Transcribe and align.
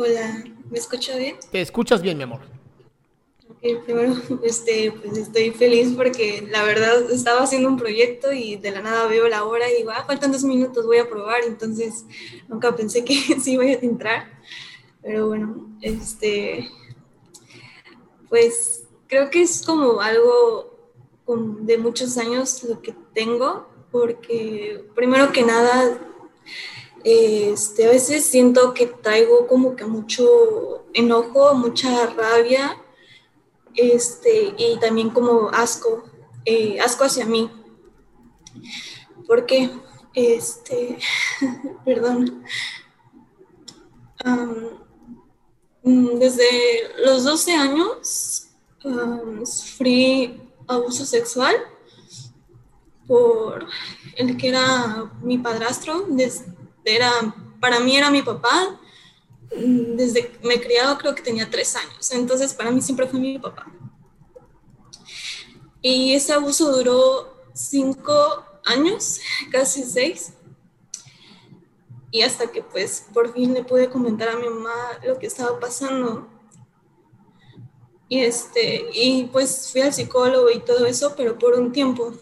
Hola, 0.00 0.44
¿me 0.70 0.78
escucha 0.78 1.16
bien? 1.16 1.34
Te 1.50 1.60
escuchas 1.60 2.00
bien, 2.00 2.16
mi 2.16 2.22
amor. 2.22 2.42
Ok, 3.50 3.84
primero, 3.84 4.14
este, 4.44 4.92
pues 4.92 5.18
estoy 5.18 5.50
feliz 5.50 5.92
porque 5.96 6.46
la 6.48 6.62
verdad 6.62 7.10
estaba 7.10 7.42
haciendo 7.42 7.68
un 7.68 7.76
proyecto 7.76 8.32
y 8.32 8.54
de 8.54 8.70
la 8.70 8.80
nada 8.80 9.08
veo 9.08 9.26
la 9.26 9.42
hora 9.42 9.68
y 9.68 9.78
digo, 9.78 9.90
ah, 9.90 10.04
faltan 10.06 10.30
dos 10.30 10.44
minutos, 10.44 10.86
voy 10.86 10.98
a 10.98 11.08
probar, 11.08 11.40
entonces 11.44 12.04
nunca 12.46 12.76
pensé 12.76 13.04
que 13.04 13.14
sí 13.42 13.54
iba 13.54 13.64
a 13.64 13.72
entrar, 13.72 14.40
pero 15.02 15.26
bueno, 15.26 15.76
este, 15.80 16.70
pues 18.28 18.84
creo 19.08 19.30
que 19.30 19.42
es 19.42 19.64
como 19.66 20.00
algo 20.00 20.78
de 21.26 21.76
muchos 21.76 22.16
años 22.18 22.62
lo 22.62 22.80
que 22.82 22.94
tengo, 23.14 23.66
porque 23.90 24.84
primero 24.94 25.32
que 25.32 25.42
nada, 25.42 25.98
este, 27.04 27.86
a 27.86 27.90
veces 27.90 28.24
siento 28.24 28.74
que 28.74 28.86
traigo 28.86 29.46
como 29.46 29.76
que 29.76 29.84
mucho 29.84 30.84
enojo, 30.94 31.54
mucha 31.54 32.06
rabia, 32.06 32.76
este, 33.74 34.54
y 34.58 34.78
también 34.80 35.10
como 35.10 35.48
asco, 35.50 36.04
eh, 36.44 36.80
asco 36.80 37.04
hacia 37.04 37.24
mí. 37.26 37.50
Porque, 39.26 39.70
este, 40.14 40.98
perdón, 41.84 42.42
desde 45.82 46.48
los 47.04 47.24
12 47.24 47.52
años 47.52 48.48
sufrí 49.44 50.40
abuso 50.66 51.06
sexual 51.06 51.54
por 53.06 53.66
el 54.16 54.36
que 54.36 54.48
era 54.48 55.10
mi 55.22 55.38
padrastro, 55.38 56.04
des- 56.08 56.44
era, 56.84 57.10
para 57.60 57.80
mí 57.80 57.96
era 57.96 58.10
mi 58.10 58.22
papá, 58.22 58.80
desde 59.50 60.28
que 60.28 60.46
me 60.46 60.60
criaba 60.60 60.98
creo 60.98 61.14
que 61.14 61.22
tenía 61.22 61.48
tres 61.48 61.74
años, 61.76 62.10
entonces 62.12 62.52
para 62.54 62.70
mí 62.70 62.80
siempre 62.80 63.06
fue 63.06 63.18
mi 63.18 63.38
papá. 63.38 63.66
Y 65.80 66.14
ese 66.14 66.32
abuso 66.32 66.72
duró 66.76 67.36
cinco 67.54 68.44
años, 68.64 69.20
casi 69.52 69.84
seis, 69.84 70.32
y 72.10 72.22
hasta 72.22 72.50
que 72.50 72.62
pues 72.62 73.06
por 73.12 73.32
fin 73.32 73.54
le 73.54 73.64
pude 73.64 73.90
comentar 73.90 74.28
a 74.28 74.36
mi 74.36 74.48
mamá 74.48 74.98
lo 75.04 75.18
que 75.18 75.26
estaba 75.26 75.58
pasando. 75.60 76.28
Y 78.08 78.20
este, 78.20 78.86
y 78.94 79.24
pues 79.24 79.70
fui 79.70 79.82
al 79.82 79.92
psicólogo 79.92 80.50
y 80.50 80.60
todo 80.60 80.86
eso, 80.86 81.14
pero 81.14 81.38
por 81.38 81.54
un 81.54 81.72
tiempo. 81.72 82.14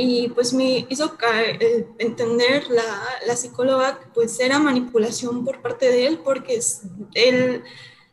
Y 0.00 0.28
pues 0.28 0.52
me 0.52 0.86
hizo 0.88 1.16
eh, 1.34 1.88
entender 1.98 2.70
la, 2.70 3.02
la 3.26 3.34
psicóloga 3.34 3.98
que 3.98 4.06
pues 4.14 4.38
era 4.38 4.60
manipulación 4.60 5.44
por 5.44 5.60
parte 5.60 5.90
de 5.90 6.06
él, 6.06 6.20
porque 6.22 6.60
él 7.14 7.64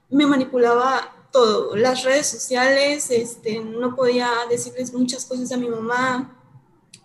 me 0.10 0.26
manipulaba 0.26 1.28
todo, 1.32 1.76
las 1.76 2.04
redes 2.04 2.26
sociales, 2.26 3.12
este, 3.12 3.60
no 3.60 3.96
podía 3.96 4.32
decirles 4.50 4.94
muchas 4.94 5.26
cosas 5.26 5.52
a 5.52 5.58
mi 5.58 5.70
mamá, 5.70 6.36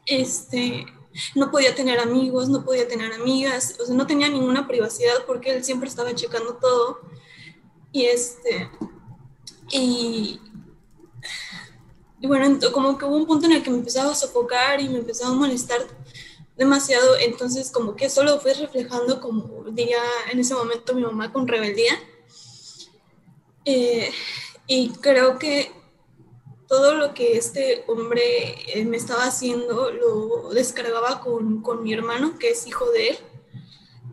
este, 0.07 0.87
no 1.35 1.51
podía 1.51 1.75
tener 1.75 1.99
amigos, 1.99 2.49
no 2.49 2.65
podía 2.65 2.89
tener 2.89 3.13
amigas, 3.13 3.77
o 3.83 3.85
sea, 3.85 3.95
no 3.95 4.07
tenía 4.07 4.31
ninguna 4.31 4.67
privacidad 4.67 5.27
porque 5.27 5.57
él 5.57 5.63
siempre 5.63 5.91
estaba 5.91 6.15
checando 6.15 6.55
todo. 6.55 7.01
Y 7.93 8.07
este, 8.07 8.71
y, 9.71 10.41
y 12.21 12.27
bueno, 12.27 12.59
como 12.73 12.99
que 12.99 13.07
hubo 13.07 13.17
un 13.17 13.27
punto 13.27 13.47
en 13.47 13.53
el 13.53 13.63
que 13.63 13.71
me 13.71 13.79
empezaba 13.79 14.13
a 14.13 14.15
sofocar 14.15 14.81
y 14.81 14.89
me 14.89 14.99
empezaba 14.99 15.33
a 15.33 15.37
molestar 15.37 15.81
demasiado, 16.57 17.17
entonces 17.17 17.71
como 17.71 17.97
que 17.97 18.07
eso 18.07 18.23
lo 18.23 18.39
fue 18.41 18.53
reflejando, 18.53 19.21
como 19.21 19.65
diría 19.71 20.03
en 20.31 20.39
ese 20.39 20.55
momento 20.55 20.95
mi 20.95 21.03
mamá, 21.03 21.33
con 21.33 21.49
rebeldía. 21.49 21.99
Eh, 23.65 24.11
y 24.67 24.91
creo 25.01 25.39
que 25.39 25.73
todo 26.69 26.95
lo 26.95 27.15
que 27.15 27.39
este 27.39 27.85
hombre 27.89 28.57
eh, 28.75 28.85
me 28.85 28.99
estaba 28.99 29.25
haciendo 29.25 29.91
lo 29.91 30.51
descargaba 30.51 31.21
con, 31.21 31.63
con 31.63 31.83
mi 31.83 31.95
hermano, 31.95 32.39
que 32.39 32.51
es 32.51 32.67
hijo 32.67 32.91
de 32.91 33.09
él, 33.09 33.19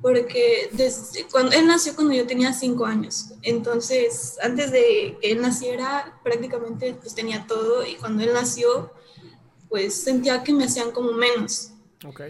porque 0.02 0.70
desde 0.74 1.28
cuando 1.28 1.54
él 1.54 1.68
nació 1.68 1.96
cuando 1.96 2.14
yo 2.14 2.28
tenía 2.28 2.54
cinco 2.54 2.86
años, 2.86 3.34
entonces 3.42 4.38
antes 4.42 4.72
de 4.72 5.18
que 5.22 5.32
él 5.32 5.42
naciera 5.42 6.20
prácticamente 6.24 6.94
pues 6.94 7.16
tenía 7.16 7.46
todo 7.48 7.86
y 7.86 7.96
cuando 7.96 8.24
él 8.24 8.32
nació 8.34 8.92
pues 9.70 9.96
sentía 9.96 10.44
que 10.44 10.54
me 10.54 10.66
hacían 10.66 10.92
como 10.92 11.12
menos 11.14 11.72
Ok. 12.06 12.22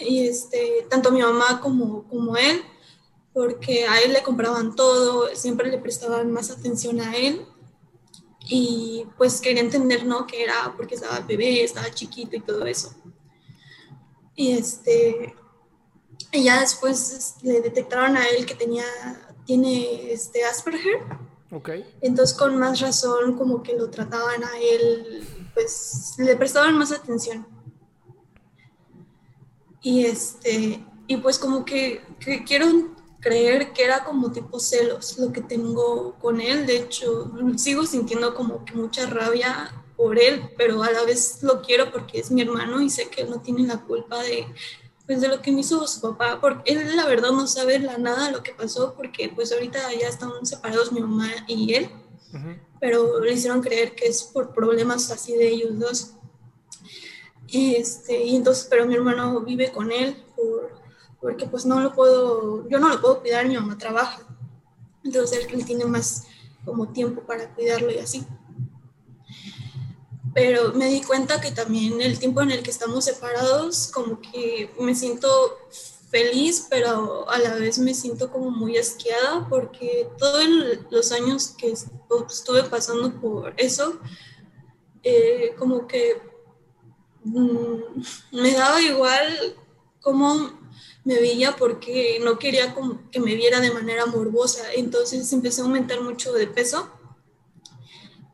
y 0.00 0.26
este, 0.26 0.86
tanto 0.90 1.10
mi 1.10 1.22
mamá 1.22 1.60
como, 1.60 2.06
como 2.08 2.36
él, 2.36 2.62
porque 3.32 3.86
a 3.86 4.00
él 4.00 4.12
le 4.12 4.22
compraban 4.22 4.74
todo, 4.76 5.34
siempre 5.34 5.70
le 5.70 5.78
prestaban 5.78 6.30
más 6.32 6.50
atención 6.50 7.00
a 7.00 7.16
él 7.16 7.46
y 8.48 9.06
pues 9.18 9.40
quería 9.40 9.62
entender, 9.62 10.06
¿no? 10.06 10.26
Que 10.26 10.44
era 10.44 10.72
porque 10.76 10.94
estaba 10.94 11.20
bebé, 11.20 11.62
estaba 11.62 11.90
chiquito 11.90 12.36
y 12.36 12.40
todo 12.40 12.64
eso. 12.64 12.94
Y 14.34 14.52
este, 14.52 15.34
y 16.36 16.44
ya 16.44 16.60
después 16.60 17.12
es- 17.12 17.34
le 17.42 17.60
detectaron 17.60 18.16
a 18.16 18.26
él 18.28 18.46
que 18.46 18.54
tenía, 18.54 18.84
tiene 19.44 20.12
este 20.12 20.44
Asperger, 20.44 21.00
Ok. 21.52 21.70
entonces 22.00 22.36
con 22.36 22.56
más 22.58 22.80
razón 22.80 23.36
como 23.36 23.62
que 23.62 23.74
lo 23.74 23.90
trataban 23.90 24.42
a 24.44 24.58
él, 24.60 25.26
pues 25.54 26.14
le 26.18 26.36
prestaban 26.36 26.76
más 26.76 26.92
atención. 26.92 27.46
Y 29.82 30.04
este, 30.06 30.84
y 31.06 31.16
pues 31.18 31.38
como 31.38 31.64
que, 31.64 32.02
que 32.18 32.42
quiero 32.44 32.66
creer 33.20 33.72
que 33.72 33.84
era 33.84 34.04
como 34.04 34.32
tipo 34.32 34.58
celos 34.58 35.18
lo 35.18 35.32
que 35.32 35.40
tengo 35.40 36.14
con 36.20 36.40
él. 36.40 36.66
De 36.66 36.76
hecho, 36.78 37.30
sigo 37.56 37.86
sintiendo 37.86 38.34
como 38.34 38.64
que 38.64 38.74
mucha 38.74 39.06
rabia 39.06 39.72
por 39.96 40.18
él, 40.18 40.50
pero 40.56 40.82
a 40.82 40.90
la 40.90 41.04
vez 41.04 41.42
lo 41.42 41.62
quiero 41.62 41.90
porque 41.92 42.18
es 42.18 42.30
mi 42.30 42.42
hermano 42.42 42.80
y 42.82 42.90
sé 42.90 43.08
que 43.08 43.22
él 43.22 43.30
no 43.30 43.40
tiene 43.40 43.62
la 43.66 43.80
culpa 43.82 44.20
de, 44.22 44.46
pues, 45.06 45.20
de 45.20 45.28
lo 45.28 45.40
que 45.40 45.52
me 45.52 45.60
hizo 45.60 45.86
su 45.86 46.00
papá. 46.00 46.40
Porque 46.40 46.72
él 46.72 46.96
la 46.96 47.06
verdad 47.06 47.30
no 47.30 47.46
sabe 47.46 47.78
la 47.78 47.98
nada 47.98 48.26
de 48.26 48.32
lo 48.32 48.42
que 48.42 48.52
pasó 48.52 48.94
porque 48.94 49.30
pues 49.34 49.52
ahorita 49.52 49.78
ya 49.94 50.08
están 50.08 50.30
separados 50.44 50.92
mi 50.92 51.00
mamá 51.00 51.28
y 51.46 51.74
él 51.74 51.90
pero 52.80 53.20
le 53.20 53.32
hicieron 53.32 53.60
creer 53.60 53.94
que 53.94 54.06
es 54.06 54.22
por 54.22 54.52
problemas 54.54 55.10
así 55.10 55.34
de 55.34 55.48
ellos 55.48 55.78
dos. 55.78 56.12
Este, 57.48 58.24
y 58.24 58.36
entonces, 58.36 58.66
pero 58.68 58.86
mi 58.86 58.94
hermano 58.94 59.40
vive 59.40 59.70
con 59.70 59.92
él 59.92 60.16
por, 60.34 60.72
porque 61.20 61.46
pues 61.46 61.64
no 61.64 61.80
lo 61.80 61.94
puedo, 61.94 62.68
yo 62.68 62.78
no 62.78 62.88
lo 62.88 63.00
puedo 63.00 63.20
cuidar, 63.20 63.46
mi 63.46 63.54
mamá 63.54 63.78
trabaja. 63.78 64.20
Entonces 65.04 65.38
él, 65.38 65.54
él 65.54 65.64
tiene 65.64 65.84
más 65.84 66.24
como 66.64 66.88
tiempo 66.92 67.22
para 67.22 67.54
cuidarlo 67.54 67.90
y 67.90 67.98
así. 67.98 68.26
Pero 70.36 70.74
me 70.74 70.90
di 70.90 71.00
cuenta 71.00 71.40
que 71.40 71.50
también 71.50 71.98
el 72.02 72.18
tiempo 72.18 72.42
en 72.42 72.50
el 72.50 72.62
que 72.62 72.70
estamos 72.70 73.06
separados, 73.06 73.90
como 73.90 74.20
que 74.20 74.70
me 74.78 74.94
siento 74.94 75.26
feliz, 76.10 76.66
pero 76.68 77.26
a 77.30 77.38
la 77.38 77.54
vez 77.54 77.78
me 77.78 77.94
siento 77.94 78.30
como 78.30 78.50
muy 78.50 78.76
asqueada 78.76 79.48
porque 79.48 80.10
todos 80.18 80.44
los 80.90 81.10
años 81.12 81.54
que 81.56 81.72
estuve 81.72 82.64
pasando 82.64 83.18
por 83.18 83.54
eso, 83.56 83.98
eh, 85.02 85.54
como 85.58 85.86
que 85.86 86.20
mm, 87.24 87.78
me 88.32 88.52
daba 88.52 88.82
igual 88.82 89.56
cómo 90.02 90.50
me 91.04 91.14
veía 91.14 91.56
porque 91.56 92.20
no 92.22 92.38
quería 92.38 92.74
como 92.74 93.10
que 93.10 93.20
me 93.20 93.36
viera 93.36 93.60
de 93.60 93.70
manera 93.70 94.04
morbosa, 94.04 94.70
entonces 94.74 95.32
empecé 95.32 95.62
a 95.62 95.64
aumentar 95.64 96.02
mucho 96.02 96.34
de 96.34 96.46
peso. 96.46 96.90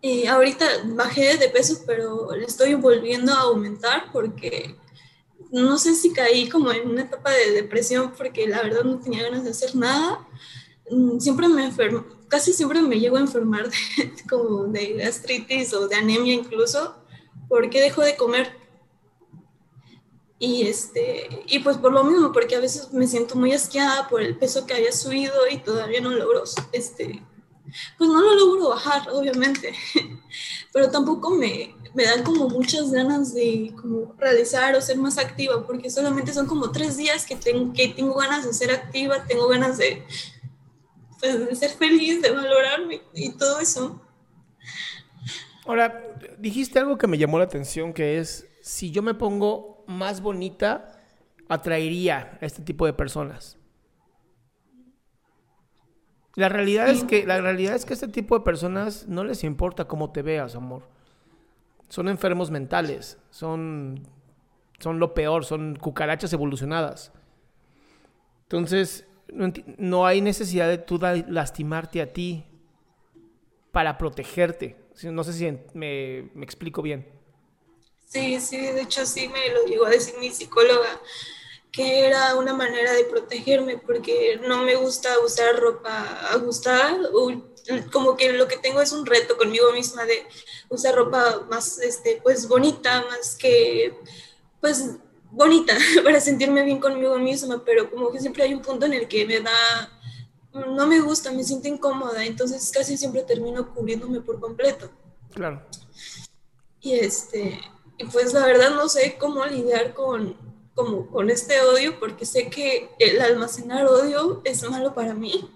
Y 0.05 0.27
ahorita 0.27 0.67
bajé 0.87 1.39
de 1.39 1.49
peso, 1.49 1.81
pero 1.87 2.33
le 2.33 2.45
estoy 2.45 2.75
volviendo 2.75 3.33
a 3.33 3.43
aumentar 3.43 4.11
porque 4.13 4.77
no 5.53 5.79
sé 5.79 5.95
si 5.95 6.13
caí 6.13 6.49
como 6.49 6.73
en 6.73 6.89
una 6.89 7.03
etapa 7.03 7.31
de 7.31 7.53
depresión 7.53 8.13
porque 8.19 8.49
la 8.49 8.63
verdad 8.63 8.83
no 8.83 8.99
tenía 8.99 9.23
ganas 9.23 9.45
de 9.45 9.51
hacer 9.51 9.77
nada. 9.77 10.27
Mm, 10.91 11.21
siempre 11.21 11.47
me 11.47 11.65
enfermo, 11.65 12.05
casi 12.27 12.53
siempre 12.53 12.83
me 12.83 12.99
llego 12.99 13.17
a 13.17 13.21
enfermar 13.21 13.71
de, 13.71 13.77
como 14.29 14.65
de 14.65 14.95
gastritis 14.95 15.73
o 15.73 15.87
de 15.87 15.95
anemia 15.95 16.35
incluso 16.35 16.97
porque 17.49 17.81
dejo 17.81 18.03
de 18.03 18.17
comer. 18.17 18.51
Y, 20.41 20.67
este, 20.67 21.45
y 21.47 21.61
pues 21.61 21.77
por 21.77 21.93
lo 21.93 22.03
mismo, 22.03 22.33
porque 22.33 22.57
a 22.57 22.61
veces 22.61 22.93
me 22.93 23.07
siento 23.07 23.37
muy 23.37 23.53
asqueada 23.53 24.09
por 24.09 24.21
el 24.21 24.37
peso 24.37 24.67
que 24.67 24.75
había 24.75 24.91
subido 24.91 25.35
y 25.49 25.59
todavía 25.59 26.01
no 26.01 26.11
logro, 26.11 26.43
este, 26.73 27.23
pues 27.99 28.11
no 28.11 28.21
lo 28.21 28.35
logro 28.35 28.69
bajar, 28.71 29.09
obviamente, 29.11 29.75
pero 30.73 30.91
tampoco 30.91 31.31
me, 31.31 31.75
me 31.95 32.05
dan 32.05 32.23
como 32.23 32.49
muchas 32.49 32.91
ganas 32.91 33.35
de 33.35 33.73
como 33.81 34.15
realizar 34.19 34.75
o 34.75 34.81
ser 34.81 34.99
más 34.99 35.19
activa, 35.19 35.67
porque 35.67 35.91
solamente 35.91 36.33
son 36.33 36.47
como 36.47 36.71
tres 36.73 36.97
días 36.97 37.27
que 37.27 37.37
tengo, 37.37 37.73
que 37.73 37.89
tengo 37.89 38.15
ganas 38.15 38.45
de 38.45 38.53
ser 38.53 38.71
activa, 38.71 39.25
tengo 39.25 39.49
ganas 39.49 39.79
de, 39.79 40.05
pues, 41.21 41.47
de 41.47 41.57
ser 41.57 41.71
feliz, 41.71 42.23
de 42.23 42.31
valorarme 42.31 43.03
y 43.15 43.33
todo 43.33 43.61
eso. 43.61 44.01
Ahora, 45.65 46.17
dijiste 46.39 46.79
algo 46.79 46.99
que 46.99 47.07
me 47.07 47.19
llamó 47.19 47.39
la 47.39 47.45
atención, 47.45 47.93
que 47.93 48.19
es, 48.19 48.47
si 48.63 48.91
yo 48.91 49.03
me 49.03 49.15
pongo 49.15 49.85
más 49.87 50.21
bonita, 50.21 50.99
atraería 51.49 52.39
a 52.41 52.47
este 52.47 52.63
tipo 52.63 52.87
de 52.87 52.93
personas. 52.93 53.59
La 56.35 56.49
realidad, 56.49 56.89
es 56.89 57.05
que, 57.05 57.27
la 57.27 57.41
realidad 57.41 57.75
es 57.75 57.85
que 57.85 57.93
este 57.93 58.09
tipo 58.09 58.39
de 58.39 58.45
personas 58.45 59.07
no 59.07 59.23
les 59.23 59.45
importa 59.45 59.87
cómo 59.87 60.13
te 60.13 60.23
veas, 60.23 60.57
amor 60.57 60.83
son 61.93 62.09
enfermos 62.09 62.51
mentales, 62.51 63.19
son, 63.29 64.09
son 64.79 64.99
lo 64.99 65.13
peor, 65.13 65.45
son 65.45 65.77
cucarachas 65.77 66.33
evolucionadas. 66.33 67.13
Entonces, 68.45 69.07
no, 69.29 70.07
hay 70.07 70.23
necesidad 70.23 70.71
de 70.71 70.79
tú 70.79 70.99
lastimarte 71.29 72.01
a 72.01 72.11
ti 72.11 72.47
para 73.73 73.99
protegerte. 73.99 74.79
No 75.03 75.23
sé 75.23 75.35
si 75.35 75.45
me, 75.75 76.31
me 76.33 76.45
explico 76.47 76.81
bien. 76.81 77.07
Sí, 78.07 78.41
sí, 78.41 78.57
de 78.57 78.81
hecho 78.81 79.05
sí 79.05 79.29
me 79.29 79.53
lo 79.53 79.67
llegó 79.67 79.85
a 79.85 79.91
decir 79.91 80.15
mi 80.19 80.31
psicóloga 80.31 80.99
que 81.73 82.07
era 82.07 82.37
una 82.37 82.53
manera 82.53 82.93
de 82.93 83.05
protegerme 83.05 83.79
porque 83.79 84.39
no 84.47 84.63
me 84.63 84.77
gusta 84.77 85.09
usar 85.21 85.59
ropa 85.59 86.29
ajustada, 86.31 86.99
como 87.91 88.15
que 88.15 88.35
lo 88.35 88.47
que 88.47 88.59
tengo 88.59 88.83
es 88.83 88.93
un 88.93 89.07
reto 89.07 89.39
conmigo 89.39 89.73
misma 89.73 90.05
de 90.05 90.23
usar 90.69 90.95
ropa 90.95 91.47
más, 91.51 91.79
este, 91.79 92.21
pues 92.23 92.47
bonita, 92.47 93.03
más 93.09 93.37
que, 93.37 93.99
pues 94.61 94.97
bonita, 95.31 95.75
para 96.05 96.21
sentirme 96.21 96.63
bien 96.63 96.79
conmigo 96.79 97.19
misma, 97.19 97.65
pero 97.65 97.91
como 97.91 98.13
que 98.13 98.21
siempre 98.21 98.43
hay 98.43 98.53
un 98.53 98.61
punto 98.61 98.85
en 98.85 98.93
el 98.93 99.09
que 99.09 99.25
me 99.25 99.41
da, 99.41 99.99
no 100.53 100.87
me 100.87 101.01
gusta, 101.01 101.33
me 101.33 101.43
siento 101.43 101.69
incómoda, 101.69 102.23
entonces 102.23 102.71
casi 102.71 102.99
siempre 102.99 103.23
termino 103.23 103.75
cubriéndome 103.75 104.21
por 104.21 104.39
completo. 104.39 104.91
Claro. 105.33 105.63
Y 106.83 106.93
este, 106.99 107.59
y 107.97 108.05
pues 108.05 108.35
la 108.35 108.45
verdad 108.45 108.73
no 108.73 108.91
sé 108.91 109.17
cómo 109.19 109.47
lidiar 109.47 109.95
con 109.95 110.52
como 110.75 111.07
con 111.09 111.31
este 111.31 111.61
odio 111.61 111.99
porque 111.99 112.25
sé 112.25 112.49
que 112.49 112.91
el 112.99 113.21
almacenar 113.21 113.87
odio 113.87 114.41
es 114.45 114.69
malo 114.69 114.95
para 114.95 115.15
mí, 115.15 115.51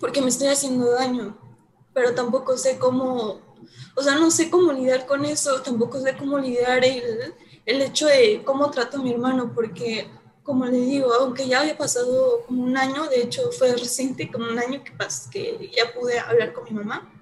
porque 0.00 0.20
me 0.20 0.28
estoy 0.28 0.48
haciendo 0.48 0.90
daño, 0.90 1.36
pero 1.92 2.14
tampoco 2.14 2.56
sé 2.56 2.78
cómo, 2.78 3.40
o 3.96 4.02
sea, 4.02 4.16
no 4.16 4.30
sé 4.30 4.50
cómo 4.50 4.72
lidiar 4.72 5.06
con 5.06 5.24
eso, 5.24 5.62
tampoco 5.62 6.00
sé 6.00 6.16
cómo 6.16 6.38
lidiar 6.38 6.84
el, 6.84 7.34
el 7.66 7.82
hecho 7.82 8.06
de 8.06 8.42
cómo 8.44 8.70
trato 8.70 8.98
a 8.98 9.02
mi 9.02 9.12
hermano, 9.12 9.52
porque 9.54 10.08
como 10.42 10.64
le 10.64 10.78
digo, 10.78 11.12
aunque 11.12 11.46
ya 11.46 11.60
había 11.60 11.76
pasado 11.76 12.42
como 12.46 12.64
un 12.64 12.76
año, 12.76 13.06
de 13.08 13.20
hecho 13.20 13.52
fue 13.52 13.72
reciente, 13.72 14.30
como 14.30 14.48
un 14.48 14.58
año 14.58 14.82
que, 14.82 14.92
pas, 14.92 15.28
que 15.30 15.70
ya 15.76 15.92
pude 15.92 16.18
hablar 16.18 16.54
con 16.54 16.64
mi 16.64 16.70
mamá, 16.70 17.12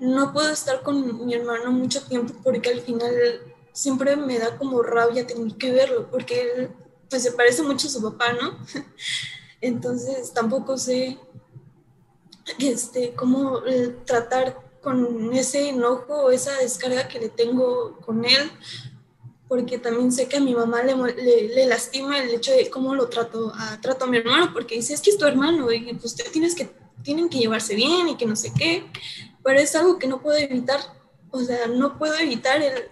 no 0.00 0.32
puedo 0.32 0.50
estar 0.50 0.82
con 0.82 1.24
mi 1.24 1.34
hermano 1.34 1.70
mucho 1.70 2.02
tiempo 2.02 2.34
porque 2.42 2.70
al 2.70 2.80
final 2.80 3.49
siempre 3.72 4.16
me 4.16 4.38
da 4.38 4.56
como 4.56 4.82
rabia 4.82 5.26
tener 5.26 5.56
que 5.56 5.72
verlo, 5.72 6.10
porque 6.10 6.40
él 6.40 6.70
pues 7.08 7.24
se 7.24 7.32
parece 7.32 7.62
mucho 7.62 7.88
a 7.88 7.90
su 7.90 8.02
papá, 8.02 8.32
¿no? 8.32 8.58
Entonces 9.60 10.32
tampoco 10.32 10.78
sé 10.78 11.18
este, 12.58 13.12
cómo 13.14 13.66
eh, 13.66 13.96
tratar 14.04 14.70
con 14.80 15.32
ese 15.34 15.68
enojo 15.68 16.30
esa 16.30 16.56
descarga 16.58 17.06
que 17.08 17.20
le 17.20 17.28
tengo 17.28 17.98
con 17.98 18.24
él, 18.24 18.50
porque 19.48 19.78
también 19.78 20.12
sé 20.12 20.28
que 20.28 20.38
a 20.38 20.40
mi 20.40 20.54
mamá 20.54 20.82
le, 20.82 20.94
le, 21.48 21.66
lastima 21.66 22.18
el 22.18 22.30
hecho 22.30 22.52
de 22.52 22.70
cómo 22.70 22.94
lo 22.94 23.08
trato 23.08 23.52
a, 23.54 23.80
trato 23.80 24.04
a 24.04 24.08
mi 24.08 24.16
hermano, 24.16 24.52
porque 24.52 24.76
dice, 24.76 24.94
es 24.94 25.00
que 25.00 25.10
es 25.10 25.18
tu 25.18 25.26
hermano 25.26 25.70
y 25.70 25.92
pues 25.94 26.14
tienes 26.32 26.54
que, 26.54 26.70
tienen 27.02 27.28
que 27.28 27.38
llevarse 27.38 27.74
bien 27.74 28.08
y 28.08 28.16
que 28.16 28.26
no 28.26 28.36
sé 28.36 28.52
qué, 28.56 28.86
pero 29.44 29.58
es 29.58 29.74
algo 29.74 29.98
que 29.98 30.06
no 30.06 30.22
puedo 30.22 30.38
evitar, 30.38 30.80
o 31.30 31.40
sea, 31.40 31.66
no 31.66 31.98
puedo 31.98 32.14
evitar 32.16 32.62
el, 32.62 32.88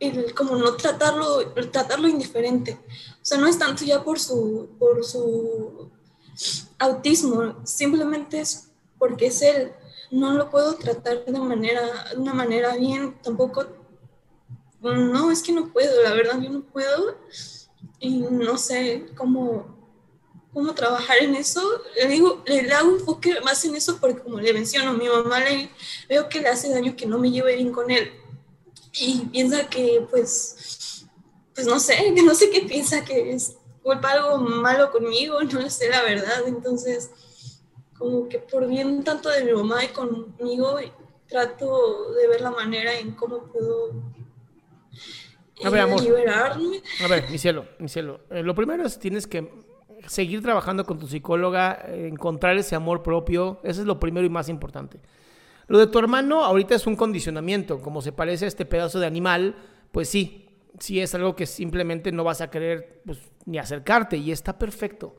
el 0.00 0.34
como 0.34 0.56
no 0.56 0.74
tratarlo, 0.76 1.52
tratarlo 1.70 2.08
indiferente. 2.08 2.78
O 3.22 3.24
sea, 3.24 3.38
no 3.38 3.46
es 3.46 3.58
tanto 3.58 3.84
ya 3.84 4.02
por 4.02 4.18
su, 4.18 4.70
por 4.78 5.04
su 5.04 5.90
autismo, 6.78 7.60
simplemente 7.64 8.40
es 8.40 8.70
porque 8.98 9.26
es 9.26 9.42
él. 9.42 9.72
No 10.10 10.32
lo 10.32 10.50
puedo 10.50 10.74
tratar 10.74 11.24
de 11.24 11.38
manera, 11.38 11.82
de 12.12 12.16
una 12.16 12.34
manera 12.34 12.74
bien, 12.74 13.20
tampoco, 13.22 13.66
no, 14.80 15.30
es 15.30 15.42
que 15.42 15.52
no 15.52 15.70
puedo, 15.72 16.02
la 16.02 16.14
verdad, 16.14 16.40
yo 16.40 16.50
no 16.50 16.62
puedo 16.62 17.18
y 18.00 18.20
no 18.20 18.56
sé 18.56 19.06
cómo, 19.14 19.76
cómo 20.52 20.74
trabajar 20.74 21.18
en 21.18 21.34
eso. 21.34 21.62
Le 21.94 22.08
digo, 22.08 22.42
le 22.46 22.72
hago 22.72 22.88
un 22.88 23.00
enfoque 23.00 23.38
más 23.42 23.62
en 23.66 23.76
eso 23.76 23.98
porque 24.00 24.22
como 24.22 24.40
le 24.40 24.54
menciono, 24.54 24.94
mi 24.94 25.08
mamá 25.08 25.40
le 25.40 25.70
veo 26.08 26.28
que 26.28 26.40
le 26.40 26.48
hace 26.48 26.70
daño 26.70 26.96
que 26.96 27.06
no 27.06 27.18
me 27.18 27.30
lleve 27.30 27.56
bien 27.56 27.70
con 27.70 27.90
él 27.90 28.10
y 28.92 29.26
piensa 29.26 29.68
que 29.68 30.06
pues, 30.10 31.06
pues 31.54 31.66
no 31.66 31.78
sé, 31.78 31.96
que 32.14 32.22
no 32.24 32.34
sé 32.34 32.50
qué 32.50 32.62
piensa, 32.62 33.04
que 33.04 33.32
es 33.32 33.56
culpa 33.82 34.12
algo 34.12 34.38
malo 34.38 34.90
conmigo, 34.90 35.42
no 35.42 35.68
sé 35.70 35.88
la 35.88 36.02
verdad, 36.02 36.46
entonces 36.46 37.10
como 37.98 38.28
que 38.28 38.38
por 38.38 38.66
bien 38.66 39.04
tanto 39.04 39.28
de 39.28 39.44
mi 39.44 39.52
mamá 39.52 39.84
y 39.84 39.88
conmigo 39.88 40.78
trato 41.28 42.12
de 42.14 42.28
ver 42.28 42.40
la 42.40 42.50
manera 42.50 42.98
en 42.98 43.12
cómo 43.12 43.44
puedo 43.44 43.92
a 45.62 45.70
ver, 45.70 45.80
amor. 45.82 46.02
liberarme. 46.02 46.82
A 47.04 47.08
ver, 47.08 47.30
mi 47.30 47.38
cielo, 47.38 47.66
mi 47.78 47.88
cielo. 47.88 48.20
Eh, 48.30 48.42
lo 48.42 48.54
primero 48.54 48.84
es 48.84 48.98
tienes 48.98 49.26
que 49.26 49.50
seguir 50.06 50.42
trabajando 50.42 50.84
con 50.86 50.98
tu 50.98 51.06
psicóloga, 51.06 51.84
encontrar 51.88 52.56
ese 52.56 52.74
amor 52.74 53.02
propio, 53.02 53.60
eso 53.62 53.82
es 53.82 53.86
lo 53.86 54.00
primero 54.00 54.26
y 54.26 54.30
más 54.30 54.48
importante. 54.48 54.98
Lo 55.70 55.78
de 55.78 55.86
tu 55.86 56.00
hermano 56.00 56.42
ahorita 56.44 56.74
es 56.74 56.88
un 56.88 56.96
condicionamiento, 56.96 57.80
como 57.80 58.02
se 58.02 58.10
parece 58.10 58.44
a 58.44 58.48
este 58.48 58.64
pedazo 58.64 58.98
de 58.98 59.06
animal, 59.06 59.54
pues 59.92 60.08
sí, 60.08 60.48
sí 60.80 60.98
es 60.98 61.14
algo 61.14 61.36
que 61.36 61.46
simplemente 61.46 62.10
no 62.10 62.24
vas 62.24 62.40
a 62.40 62.50
querer 62.50 63.02
pues, 63.06 63.20
ni 63.46 63.56
acercarte 63.56 64.16
y 64.16 64.32
está 64.32 64.58
perfecto. 64.58 65.14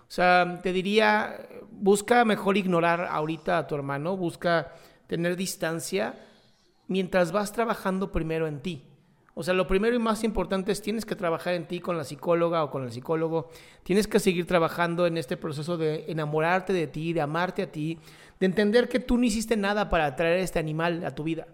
O 0.00 0.10
sea, 0.10 0.58
te 0.62 0.72
diría, 0.72 1.46
busca 1.70 2.24
mejor 2.24 2.56
ignorar 2.56 3.08
ahorita 3.10 3.58
a 3.58 3.66
tu 3.66 3.74
hermano, 3.74 4.16
busca 4.16 4.72
tener 5.06 5.36
distancia 5.36 6.14
mientras 6.88 7.30
vas 7.30 7.52
trabajando 7.52 8.10
primero 8.10 8.46
en 8.46 8.62
ti. 8.62 8.89
O 9.34 9.42
sea, 9.42 9.54
lo 9.54 9.66
primero 9.66 9.94
y 9.94 9.98
más 9.98 10.24
importante 10.24 10.72
es 10.72 10.82
tienes 10.82 11.04
que 11.04 11.14
trabajar 11.14 11.54
en 11.54 11.66
ti 11.66 11.80
con 11.80 11.96
la 11.96 12.04
psicóloga 12.04 12.64
o 12.64 12.70
con 12.70 12.84
el 12.84 12.92
psicólogo. 12.92 13.48
Tienes 13.84 14.06
que 14.06 14.18
seguir 14.18 14.46
trabajando 14.46 15.06
en 15.06 15.16
este 15.16 15.36
proceso 15.36 15.76
de 15.76 16.04
enamorarte 16.08 16.72
de 16.72 16.86
ti, 16.86 17.12
de 17.12 17.20
amarte 17.20 17.62
a 17.62 17.70
ti, 17.70 17.98
de 18.38 18.46
entender 18.46 18.88
que 18.88 19.00
tú 19.00 19.16
no 19.16 19.24
hiciste 19.24 19.56
nada 19.56 19.88
para 19.88 20.06
atraer 20.06 20.40
a 20.40 20.42
este 20.42 20.58
animal 20.58 21.04
a 21.04 21.14
tu 21.14 21.22
vida. 21.22 21.46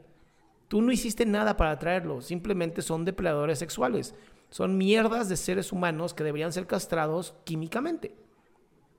Tú 0.68 0.82
no 0.82 0.90
hiciste 0.90 1.26
nada 1.26 1.56
para 1.56 1.72
atraerlo, 1.72 2.22
simplemente 2.22 2.82
son 2.82 3.04
depredadores 3.04 3.58
sexuales. 3.58 4.14
Son 4.50 4.78
mierdas 4.78 5.28
de 5.28 5.36
seres 5.36 5.70
humanos 5.70 6.14
que 6.14 6.24
deberían 6.24 6.52
ser 6.52 6.66
castrados 6.66 7.34
químicamente. 7.44 8.14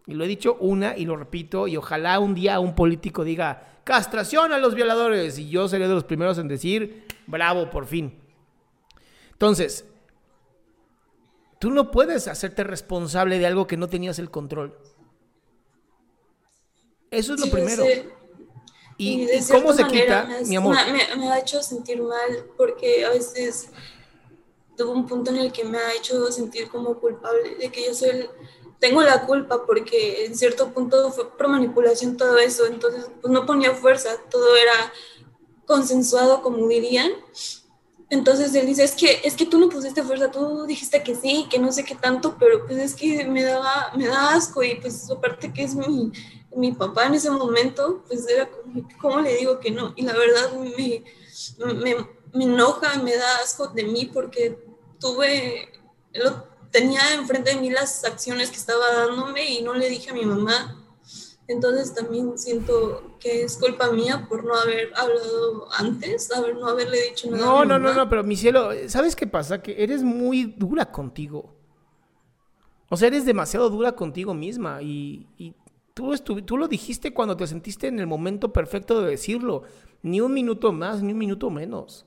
Y 0.06 0.14
lo 0.14 0.24
he 0.24 0.28
dicho 0.28 0.56
una 0.60 0.96
y 0.96 1.06
lo 1.06 1.18
repito, 1.18 1.68
y 1.68 1.76
ojalá 1.76 2.20
un 2.20 2.34
día 2.36 2.60
un 2.60 2.76
político 2.76 3.26
diga, 3.26 3.82
castración 3.84 4.54
a 4.54 4.60
los 4.60 4.76
violadores, 4.76 5.38
y 5.40 5.50
yo 5.50 5.68
seré 5.68 5.88
de 5.88 5.94
los 5.94 6.06
primeros 6.06 6.38
en 6.38 6.48
decir, 6.48 7.06
bravo, 7.26 7.70
por 7.70 7.86
fin. 7.86 8.14
Entonces, 9.38 9.86
tú 11.60 11.70
no 11.70 11.92
puedes 11.92 12.28
hacerte 12.28 12.64
responsable 12.64 13.38
de 13.38 13.46
algo 13.46 13.68
que 13.68 13.78
no 13.78 13.88
tenías 13.88 14.18
el 14.18 14.32
control. 14.32 14.76
Eso 17.12 17.36
es 17.36 17.40
lo 17.40 17.52
primero. 17.52 17.86
¿Y, 18.98 19.28
cómo 19.52 19.74
se 19.74 19.86
quita, 19.86 20.28
mi 20.48 20.56
amor? 20.56 20.76
Me, 20.92 21.16
me, 21.18 21.32
ha 21.32 21.38
hecho 21.38 21.62
sentir 21.62 22.02
mal 22.02 22.48
porque 22.58 23.06
a 23.06 23.12
veces 23.12 23.70
tuvo 24.76 24.92
un 24.92 25.06
punto 25.06 25.30
en 25.30 25.38
el 25.38 25.52
que 25.52 25.64
me 25.64 25.78
ha 25.78 25.94
hecho 25.94 26.32
sentir 26.32 26.68
como 26.68 27.00
culpable 27.00 27.56
de 27.58 27.72
que 27.72 27.86
yo 27.86 27.94
soy 27.94 28.10
el, 28.10 28.30
tengo 28.80 29.04
la 29.04 29.28
culpa 29.28 29.66
porque 29.68 30.26
en 30.26 30.36
cierto 30.36 30.74
punto 30.74 31.12
fue 31.12 31.32
por 31.36 31.48
manipulación 31.48 32.18
todo 32.18 32.40
eso, 32.40 32.66
entonces 32.66 33.06
pues 33.22 33.32
no 33.32 33.46
ponía 33.46 33.76
fuerza, 33.76 34.10
todo 34.32 34.56
era 34.56 34.92
consensuado 35.66 36.42
como 36.42 36.68
dirían. 36.68 37.12
Entonces 38.10 38.56
él 38.56 38.66
dice, 38.66 38.84
es 38.84 38.94
que, 38.94 39.22
es 39.24 39.36
que 39.36 39.46
tú 39.46 39.60
no 39.60 39.68
pusiste 39.68 40.02
fuerza, 40.02 40.32
tú 40.32 40.66
dijiste 40.66 41.04
que 41.04 41.14
sí, 41.14 41.48
que 41.50 41.60
no 41.60 41.72
sé 41.74 41.84
qué 41.84 41.96
tanto, 41.96 42.38
pero 42.40 42.66
pues 42.66 42.78
es 42.78 42.96
que 42.96 43.26
me 43.26 43.44
daba, 43.44 43.92
me 43.98 44.08
da 44.08 44.34
asco 44.34 44.64
y 44.64 44.76
pues 44.76 45.10
aparte 45.12 45.52
que 45.52 45.64
es 45.64 45.76
mi, 45.76 46.12
mi 46.56 46.72
papá 46.72 47.08
en 47.08 47.16
ese 47.16 47.30
momento, 47.30 48.04
pues 48.08 48.26
era 48.30 48.50
como, 48.50 48.88
¿cómo 49.02 49.20
le 49.20 49.36
digo 49.36 49.60
que 49.60 49.72
no? 49.72 49.94
Y 49.98 50.04
la 50.04 50.14
verdad 50.14 50.54
me, 50.54 51.04
me, 51.76 51.96
me 52.34 52.44
enoja, 52.46 52.98
me 53.04 53.16
da 53.16 53.40
asco 53.44 53.68
de 53.68 53.84
mí 53.84 54.06
porque 54.06 54.58
tuve, 55.00 55.70
tenía 56.72 57.14
enfrente 57.14 57.52
de 57.52 57.62
mí 57.62 57.70
las 57.70 58.06
acciones 58.06 58.52
que 58.52 58.58
estaba 58.58 58.86
dándome 58.94 59.46
y 59.52 59.62
no 59.64 59.74
le 59.74 59.90
dije 59.90 60.12
a 60.12 60.14
mi 60.14 60.26
mamá. 60.26 60.87
Entonces 61.48 61.94
también 61.94 62.38
siento 62.38 63.16
que 63.20 63.44
es 63.44 63.58
culpa 63.58 63.92
mía 63.92 64.26
por 64.28 64.44
no 64.44 64.54
haber 64.54 64.92
hablado 64.96 65.68
antes, 65.78 66.30
haber, 66.36 66.56
no 66.56 66.68
haberle 66.68 66.98
dicho 67.10 67.32
nada. 67.32 67.46
No, 67.46 67.66
no, 67.66 67.80
no, 67.80 67.94
no, 67.94 68.10
pero 68.10 68.24
mi 68.24 68.36
cielo, 68.36 68.72
¿sabes 68.88 69.16
qué 69.16 69.28
pasa? 69.28 69.62
Que 69.62 69.82
eres 69.82 70.04
muy 70.04 70.46
dura 70.58 70.92
contigo. 70.92 71.56
O 72.90 72.98
sea, 72.98 73.08
eres 73.08 73.26
demasiado 73.26 73.70
dura 73.70 73.94
contigo 73.94 74.34
misma 74.34 74.82
y, 74.82 75.28
y 75.38 75.54
tú, 75.94 76.16
tú 76.18 76.58
lo 76.58 76.68
dijiste 76.68 77.14
cuando 77.14 77.36
te 77.38 77.48
sentiste 77.48 77.88
en 77.88 78.00
el 78.00 78.08
momento 78.08 78.52
perfecto 78.52 79.02
de 79.02 79.12
decirlo. 79.12 79.64
Ni 80.04 80.22
un 80.22 80.34
minuto 80.34 80.72
más, 80.72 81.02
ni 81.02 81.14
un 81.14 81.18
minuto 81.18 81.50
menos. 81.50 82.06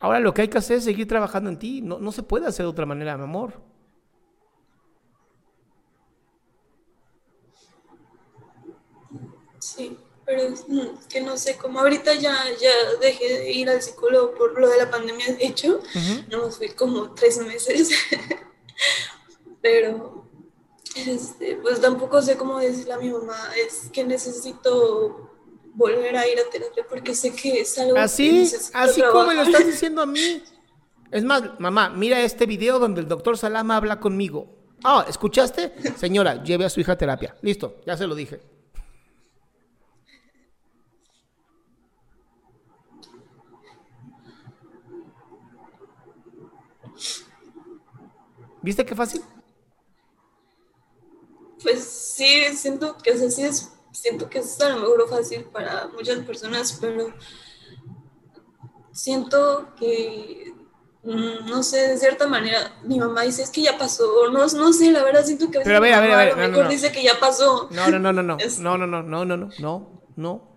Ahora 0.00 0.20
lo 0.20 0.32
que 0.32 0.42
hay 0.42 0.48
que 0.48 0.58
hacer 0.58 0.78
es 0.78 0.84
seguir 0.84 1.08
trabajando 1.08 1.50
en 1.50 1.58
ti. 1.58 1.80
No, 1.82 2.12
se 2.12 2.22
puede 2.22 2.46
hacer 2.46 2.64
de 2.64 2.70
otra 2.70 2.86
manera, 2.86 3.16
mi 3.16 3.24
amor. 3.24 3.60
Sí, 9.78 9.96
pero 10.26 10.42
es 10.42 10.66
que 11.08 11.20
no 11.20 11.36
sé, 11.36 11.56
como 11.56 11.78
ahorita 11.78 12.14
ya, 12.14 12.36
ya 12.60 12.70
dejé 13.00 13.38
de 13.38 13.52
ir 13.52 13.70
al 13.70 13.80
psicólogo 13.80 14.34
por 14.34 14.60
lo 14.60 14.68
de 14.68 14.76
la 14.76 14.90
pandemia, 14.90 15.36
de 15.36 15.46
hecho, 15.46 15.80
no 16.28 16.50
fui 16.50 16.70
como 16.70 17.14
tres 17.14 17.38
meses, 17.38 17.90
pero 19.62 20.28
este, 20.96 21.60
pues 21.62 21.80
tampoco 21.80 22.20
sé 22.20 22.36
cómo 22.36 22.58
decirle 22.58 22.92
a 22.92 22.98
mi 22.98 23.08
mamá, 23.08 23.38
es 23.56 23.88
que 23.92 24.02
necesito 24.02 25.30
volver 25.74 26.16
a 26.16 26.26
ir 26.26 26.40
a 26.40 26.50
terapia 26.50 26.84
porque 26.88 27.14
sé 27.14 27.32
que 27.32 27.60
es 27.60 27.78
algo 27.78 27.96
así, 27.98 28.50
así 28.74 29.00
como 29.00 29.28
me 29.28 29.34
lo 29.34 29.42
estás 29.42 29.64
diciendo 29.64 30.02
a 30.02 30.06
mí. 30.06 30.42
Es 31.12 31.22
más, 31.22 31.58
mamá, 31.60 31.88
mira 31.88 32.20
este 32.20 32.46
video 32.46 32.80
donde 32.80 33.00
el 33.00 33.06
doctor 33.06 33.38
Salama 33.38 33.76
habla 33.76 34.00
conmigo. 34.00 34.58
Ah, 34.82 35.06
¿escuchaste? 35.08 35.72
Señora, 35.96 36.42
lleve 36.42 36.64
a 36.64 36.68
su 36.68 36.80
hija 36.80 36.92
a 36.92 36.98
terapia. 36.98 37.36
Listo, 37.42 37.76
ya 37.86 37.96
se 37.96 38.08
lo 38.08 38.16
dije. 38.16 38.57
¿Viste 48.62 48.84
qué 48.84 48.94
fácil? 48.94 49.22
Pues 51.62 51.84
sí, 51.84 52.44
siento 52.54 52.96
que 52.98 53.10
así 53.10 53.42
es 53.42 53.72
siento 53.92 54.28
que 54.28 54.38
es 54.38 54.60
a 54.60 54.70
lo 54.70 54.80
mejor 54.80 55.08
fácil 55.08 55.44
para 55.44 55.88
muchas 55.88 56.18
personas, 56.20 56.78
pero 56.80 57.12
siento 58.92 59.74
que, 59.78 60.52
mm, 61.02 61.48
no 61.48 61.62
sé, 61.62 61.88
de 61.88 61.98
cierta 61.98 62.26
manera, 62.26 62.76
mi 62.84 62.98
mamá 62.98 63.22
dice, 63.22 63.42
es 63.42 63.50
que 63.50 63.62
ya 63.62 63.76
pasó, 63.78 64.30
no, 64.30 64.46
no 64.46 64.72
sé, 64.72 64.92
la 64.92 65.02
verdad 65.02 65.24
siento 65.24 65.50
que 65.50 65.58
a 65.58 65.60
veces 65.60 65.66
pero 65.66 65.78
a 65.78 65.80
ver, 65.80 65.94
a 65.94 66.00
ver, 66.00 66.12
a, 66.12 66.16
ver, 66.16 66.50
lo 66.50 66.56
mejor 66.56 66.68
dice 66.68 66.92
que 66.92 67.02
ya 67.02 67.18
pasó. 67.18 67.68
No, 67.70 67.90
no, 67.90 67.98
no, 67.98 68.12
no, 68.12 68.22
no, 68.22 68.36
no, 68.60 68.78
no, 68.78 68.86
no, 68.86 69.02
no, 69.02 69.24
no, 69.24 69.36
no, 69.36 69.50
no, 69.58 70.02
no, 70.16 70.48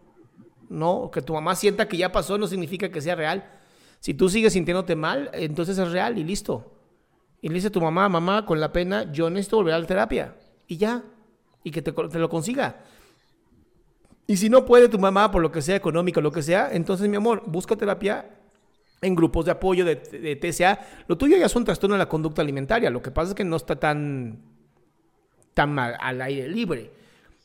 no, 0.69 1.11
que 1.11 1.21
tu 1.21 1.33
mamá 1.33 1.55
sienta 1.55 1.87
que 1.87 1.97
ya 1.97 2.11
pasó 2.11 2.37
no 2.37 2.47
significa 2.47 2.89
que 2.91 3.01
sea 3.01 3.15
real. 3.15 3.57
Si 3.99 4.15
tú 4.15 4.29
sigues 4.29 4.53
sintiéndote 4.53 4.95
mal, 4.95 5.29
entonces 5.33 5.77
es 5.77 5.91
real 5.91 6.17
y 6.17 6.23
listo. 6.23 6.80
Y 7.41 7.47
le 7.49 7.55
dice 7.55 7.67
a 7.67 7.71
tu 7.71 7.81
mamá, 7.81 8.07
mamá, 8.07 8.45
con 8.45 8.59
la 8.59 8.71
pena, 8.71 9.11
yo 9.11 9.29
necesito 9.29 9.57
volver 9.57 9.73
a 9.73 9.79
la 9.79 9.87
terapia. 9.87 10.35
Y 10.67 10.77
ya. 10.77 11.03
Y 11.63 11.71
que 11.71 11.81
te, 11.81 11.91
lo 11.91 12.29
consiga. 12.29 12.83
Y 14.27 14.37
si 14.37 14.49
no 14.49 14.65
puede 14.65 14.87
tu 14.87 14.99
mamá, 14.99 15.31
por 15.31 15.41
lo 15.41 15.51
que 15.51 15.61
sea 15.61 15.75
económico, 15.75 16.21
lo 16.21 16.31
que 16.31 16.43
sea, 16.43 16.69
entonces, 16.71 17.09
mi 17.09 17.17
amor, 17.17 17.43
busca 17.47 17.75
terapia 17.75 18.29
en 19.01 19.15
grupos 19.15 19.45
de 19.45 19.51
apoyo 19.51 19.83
de, 19.83 19.95
TCA. 19.95 20.79
Lo 21.07 21.17
tuyo 21.17 21.35
ya 21.35 21.47
es 21.47 21.55
un 21.55 21.65
trastorno 21.65 21.95
de 21.95 21.99
la 21.99 22.07
conducta 22.07 22.43
alimentaria. 22.43 22.91
Lo 22.91 23.01
que 23.01 23.09
pasa 23.09 23.29
es 23.31 23.35
que 23.35 23.43
no 23.43 23.55
está 23.55 23.75
tan, 23.75 24.39
tan 25.55 25.73
mal, 25.73 25.97
al 25.99 26.21
aire 26.21 26.47
libre. 26.47 26.91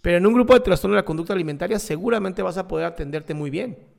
Pero 0.02 0.18
en 0.18 0.26
un 0.26 0.34
grupo 0.34 0.52
de 0.52 0.60
trastorno 0.60 0.94
de 0.94 1.00
la 1.00 1.06
conducta 1.06 1.32
alimentaria 1.32 1.78
seguramente 1.78 2.42
vas 2.42 2.58
a 2.58 2.68
poder 2.68 2.86
atenderte 2.86 3.32
muy 3.32 3.48
bien. 3.48 3.95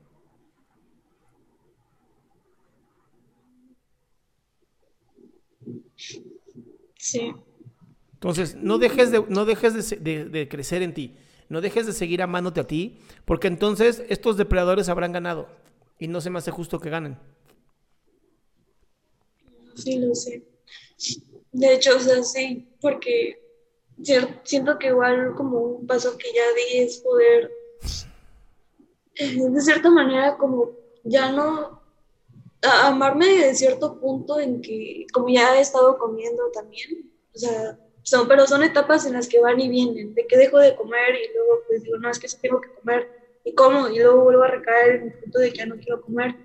Sí. 5.97 7.33
Entonces, 8.13 8.55
no 8.55 8.77
dejes 8.77 9.11
de, 9.11 9.23
no 9.27 9.45
dejes 9.45 9.89
de 10.03 10.47
crecer 10.49 10.81
en 10.81 10.93
ti. 10.93 11.17
No 11.49 11.61
dejes 11.61 11.85
de 11.85 11.93
seguir 11.93 12.21
amándote 12.21 12.59
a 12.59 12.67
ti, 12.67 12.99
porque 13.25 13.47
entonces 13.47 14.03
estos 14.09 14.35
depredadores 14.35 14.89
habrán 14.89 15.13
ganado 15.13 15.47
y 15.97 16.07
no 16.07 16.19
se 16.19 16.29
me 16.29 16.39
hace 16.39 16.51
justo 16.51 16.79
que 16.79 16.89
ganen. 16.89 17.17
Sí, 19.75 19.97
lo 19.97 20.13
sé. 20.13 20.43
De 21.51 21.73
hecho, 21.73 21.95
o 21.95 21.99
sea, 21.99 22.23
sí, 22.23 22.67
porque 22.81 23.41
siento 24.43 24.77
que 24.77 24.87
igual 24.87 25.35
como 25.35 25.59
un 25.59 25.87
paso 25.87 26.17
que 26.17 26.27
ya 26.33 26.43
di 26.53 26.79
es 26.79 26.97
poder, 26.97 27.51
de 29.15 29.61
cierta 29.61 29.89
manera, 29.89 30.37
como 30.37 30.71
ya 31.03 31.31
no 31.31 31.81
amarme 32.61 33.27
de 33.27 33.55
cierto 33.55 33.97
punto 33.99 34.39
en 34.39 34.61
que, 34.61 35.05
como 35.13 35.29
ya 35.29 35.57
he 35.57 35.61
estado 35.61 35.97
comiendo 35.97 36.49
también, 36.51 37.11
o 37.33 37.37
sea, 37.37 37.77
son, 38.03 38.27
pero 38.27 38.47
son 38.47 38.63
etapas 38.63 39.05
en 39.05 39.13
las 39.13 39.27
que 39.27 39.39
van 39.39 39.59
y 39.59 39.69
vienen, 39.69 40.13
de 40.13 40.25
que 40.25 40.37
dejo 40.37 40.57
de 40.59 40.75
comer 40.75 41.15
y 41.15 41.33
luego 41.33 41.61
pues 41.67 41.83
digo, 41.83 41.97
no, 41.97 42.09
es 42.09 42.19
que 42.19 42.27
sí 42.27 42.37
tengo 42.41 42.61
que 42.61 42.69
comer 42.69 43.07
y 43.43 43.53
como, 43.53 43.87
y 43.89 43.99
luego 43.99 44.23
vuelvo 44.23 44.43
a 44.43 44.47
recaer 44.47 44.95
en 44.95 45.03
el 45.07 45.13
punto 45.13 45.39
de 45.39 45.51
que 45.51 45.57
ya 45.59 45.65
no 45.65 45.77
quiero 45.77 46.01
comer. 46.01 46.35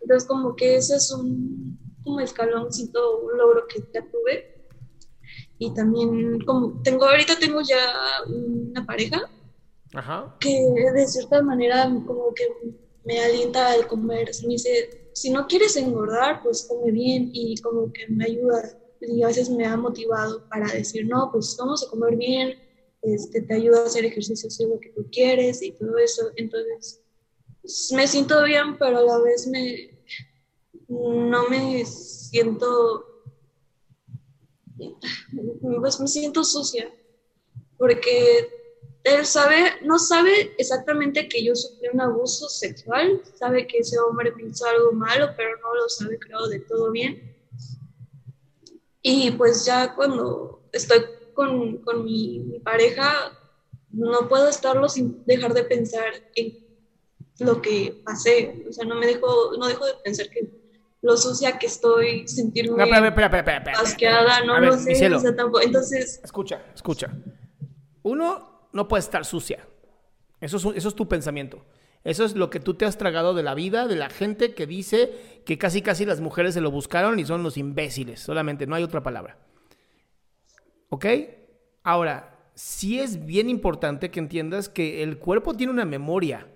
Entonces 0.00 0.26
como 0.26 0.56
que 0.56 0.76
ese 0.76 0.96
es 0.96 1.10
un 1.12 1.78
como 2.02 2.20
escaloncito, 2.20 3.18
un 3.18 3.36
logro 3.36 3.66
que 3.68 3.80
ya 3.92 4.02
tuve. 4.02 4.48
Y 5.58 5.74
también 5.74 6.40
como 6.40 6.80
tengo, 6.82 7.04
ahorita 7.04 7.38
tengo 7.38 7.60
ya 7.60 7.78
una 8.26 8.84
pareja 8.86 9.20
que 10.40 10.66
de 10.94 11.06
cierta 11.06 11.42
manera 11.42 11.84
como 12.06 12.32
que 12.34 12.46
me 13.04 13.20
alienta 13.20 13.72
al 13.72 13.86
comer. 13.86 14.30
Me 14.42 14.48
dice, 14.48 15.07
si 15.20 15.30
no 15.30 15.46
quieres 15.46 15.76
engordar, 15.76 16.40
pues 16.42 16.66
come 16.66 16.90
bien 16.92 17.30
y 17.32 17.56
como 17.60 17.92
que 17.92 18.06
me 18.08 18.24
ayuda 18.24 18.62
y 19.00 19.22
a 19.22 19.28
veces 19.28 19.48
me 19.48 19.64
ha 19.64 19.76
motivado 19.76 20.42
para 20.48 20.72
decir, 20.72 21.06
no, 21.06 21.30
pues 21.30 21.54
vamos 21.58 21.84
a 21.84 21.88
comer 21.88 22.16
bien, 22.16 22.56
este, 23.02 23.42
te 23.42 23.54
ayuda 23.54 23.82
a 23.82 23.86
hacer 23.86 24.04
ejercicio 24.04 24.50
si 24.50 24.66
lo 24.66 24.78
que 24.80 24.90
tú 24.90 25.06
quieres 25.10 25.62
y 25.62 25.72
todo 25.72 25.96
eso. 25.98 26.30
Entonces, 26.36 27.00
me 27.94 28.06
siento 28.06 28.42
bien, 28.44 28.76
pero 28.78 28.98
a 28.98 29.02
la 29.02 29.18
vez 29.20 29.46
me, 29.46 29.90
no 30.88 31.48
me 31.48 31.84
siento, 31.84 33.04
pues 35.60 36.00
me 36.00 36.08
siento 36.08 36.44
sucia, 36.44 36.92
porque 37.76 38.48
él 39.04 39.24
sabe, 39.24 39.74
no 39.82 39.98
sabe 39.98 40.54
exactamente 40.58 41.28
que 41.28 41.44
yo 41.44 41.54
sufrí 41.54 41.88
un 41.92 42.00
abuso 42.00 42.48
sexual, 42.48 43.22
sabe 43.34 43.66
que 43.66 43.78
ese 43.78 43.98
hombre 43.98 44.32
pensó 44.32 44.66
algo 44.66 44.92
malo, 44.92 45.30
pero 45.36 45.50
no 45.62 45.74
lo 45.74 45.88
sabe, 45.88 46.18
creo, 46.18 46.46
de 46.48 46.60
todo 46.60 46.90
bien. 46.90 47.36
Y 49.02 49.30
pues 49.32 49.64
ya 49.64 49.94
cuando 49.94 50.68
estoy 50.72 50.98
con, 51.34 51.78
con 51.78 52.04
mi, 52.04 52.60
pareja, 52.64 53.32
no 53.90 54.28
puedo 54.28 54.48
estarlo 54.48 54.88
sin 54.88 55.24
dejar 55.24 55.54
de 55.54 55.64
pensar 55.64 56.12
en 56.34 56.58
lo 57.38 57.62
que 57.62 58.02
pasé. 58.04 58.64
O 58.68 58.72
sea, 58.72 58.84
no 58.84 58.96
me 58.96 59.06
dejo, 59.06 59.52
no 59.58 59.68
dejo 59.68 59.86
de 59.86 59.94
pensar 60.04 60.28
que 60.28 60.50
lo 61.00 61.16
sucia 61.16 61.58
que 61.58 61.66
estoy, 61.66 62.26
sentirme 62.26 62.76
no, 62.76 63.10
asqueada, 63.78 64.44
no 64.44 64.58
lo 64.58 64.76
sé, 64.76 64.92
entonces... 65.62 66.20
Escucha, 66.24 66.60
escucha. 66.74 67.12
Uno 68.02 68.57
no 68.72 68.88
puede 68.88 69.00
estar 69.00 69.24
sucia. 69.24 69.66
Eso 70.40 70.72
es, 70.72 70.94
tu 70.94 71.08
pensamiento. 71.08 71.64
Eso 72.04 72.24
es 72.24 72.36
lo 72.36 72.48
que 72.48 72.60
tú 72.60 72.74
te 72.74 72.84
has 72.84 72.96
tragado 72.96 73.34
de 73.34 73.42
la 73.42 73.54
vida, 73.54 73.88
de 73.88 73.96
la 73.96 74.08
gente 74.08 74.54
que 74.54 74.66
dice 74.66 75.42
que 75.44 75.58
casi 75.58 75.82
casi 75.82 76.04
las 76.04 76.20
mujeres 76.20 76.54
se 76.54 76.60
lo 76.60 76.70
buscaron 76.70 77.18
y 77.18 77.24
son 77.24 77.42
los 77.42 77.56
imbéciles. 77.56 78.20
Solamente, 78.20 78.66
no 78.66 78.76
hay 78.76 78.84
otra 78.84 79.02
palabra. 79.02 79.38
¿Ok? 80.90 81.06
Ahora, 81.82 82.38
sí 82.54 83.00
es 83.00 83.24
bien 83.24 83.50
importante 83.50 84.10
que 84.10 84.20
entiendas 84.20 84.68
que 84.68 85.02
el 85.02 85.18
cuerpo 85.18 85.54
tiene 85.54 85.72
una 85.72 85.84
memoria 85.84 86.46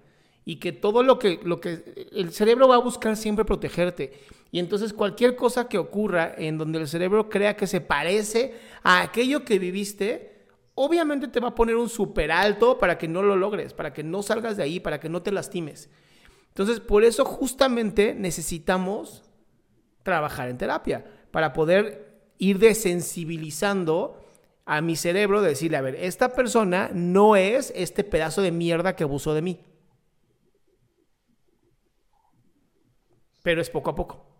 y 0.45 0.57
que 0.57 0.73
todo 0.73 1.03
lo 1.03 1.19
que, 1.19 1.41
lo 1.45 1.61
que 1.61 2.09
el 2.13 2.33
cerebro 2.33 2.69
va 2.69 2.77
a 2.77 2.81
buscar 2.81 3.17
siempre 3.17 3.45
protegerte. 3.45 4.13
Y 4.51 4.59
entonces 4.59 4.93
cualquier 4.93 5.37
cosa 5.37 5.69
que 5.69 5.79
ocurra 5.79 6.35
en 6.37 6.59
donde 6.59 6.79
el 6.79 6.89
cerebro 6.89 7.29
crea 7.29 7.57
que 7.57 7.67
se 7.67 7.81
parece 7.81 8.55
a 8.83 9.01
aquello 9.01 9.45
que 9.45 9.59
viviste, 9.59 10.32
obviamente 10.75 11.29
te 11.29 11.41
va 11.41 11.49
a 11.49 11.55
poner 11.55 11.77
un 11.77 11.89
super 11.89 12.31
alto 12.33 12.79
para 12.79 12.99
que 12.99 13.09
no 13.09 13.23
lo 13.23 13.37
logres, 13.37 13.75
para 13.75 13.93
que 13.93 14.03
no 14.03 14.23
salgas 14.23 14.57
de 14.57 14.63
ahí, 14.63 14.81
para 14.81 15.01
que 15.01 15.09
no 15.09 15.23
te 15.23 15.33
lastimes. 15.33 15.91
Entonces, 16.49 16.81
por 16.81 17.05
eso 17.05 17.25
justamente 17.25 18.15
necesitamos 18.15 19.25
trabajar 20.03 20.49
en 20.49 20.59
terapia, 20.59 21.05
para 21.31 21.53
poder 21.53 22.13
ir 22.39 22.59
desensibilizando 22.59 24.21
a 24.65 24.81
mi 24.81 24.97
cerebro, 24.97 25.43
de 25.43 25.51
decirle, 25.51 25.77
a 25.77 25.81
ver, 25.81 25.97
esta 25.97 26.35
persona 26.35 26.91
no 26.93 27.37
es 27.37 27.73
este 27.75 28.05
pedazo 28.05 28.43
de 28.43 28.53
mierda 28.53 28.95
que 28.95 29.05
abusó 29.05 29.35
de 29.35 29.43
mí. 29.43 29.61
Pero 33.43 33.61
es 33.61 33.71
poco 33.71 33.91
a 33.91 33.95
poco. 33.95 34.32